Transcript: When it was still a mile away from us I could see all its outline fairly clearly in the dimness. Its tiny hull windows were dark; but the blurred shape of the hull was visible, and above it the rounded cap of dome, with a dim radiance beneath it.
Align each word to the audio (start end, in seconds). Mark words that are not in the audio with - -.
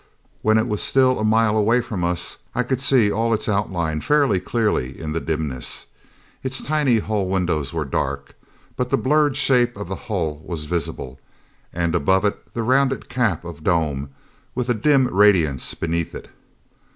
When 0.41 0.57
it 0.57 0.67
was 0.67 0.81
still 0.81 1.19
a 1.19 1.23
mile 1.23 1.55
away 1.55 1.79
from 1.79 2.03
us 2.03 2.37
I 2.55 2.63
could 2.63 2.81
see 2.81 3.11
all 3.11 3.35
its 3.35 3.47
outline 3.47 4.01
fairly 4.01 4.39
clearly 4.39 4.99
in 4.99 5.11
the 5.13 5.19
dimness. 5.19 5.85
Its 6.41 6.63
tiny 6.63 6.97
hull 6.97 7.27
windows 7.29 7.71
were 7.71 7.85
dark; 7.85 8.33
but 8.75 8.89
the 8.89 8.97
blurred 8.97 9.37
shape 9.37 9.77
of 9.77 9.89
the 9.89 9.95
hull 10.09 10.41
was 10.43 10.63
visible, 10.63 11.19
and 11.71 11.93
above 11.93 12.25
it 12.25 12.51
the 12.55 12.63
rounded 12.63 13.09
cap 13.09 13.45
of 13.45 13.63
dome, 13.63 14.09
with 14.55 14.69
a 14.69 14.73
dim 14.73 15.07
radiance 15.07 15.71
beneath 15.75 16.15
it. 16.15 16.29